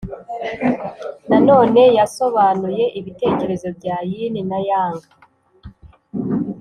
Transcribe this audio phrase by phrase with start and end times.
[1.29, 4.99] nanone yasobanuye ibitekerezo bya yin na yang,